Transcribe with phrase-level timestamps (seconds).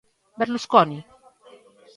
[0.39, 0.99] Berlusconi?